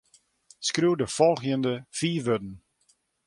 [0.67, 2.53] Skriuw de folgjende fiif wurden.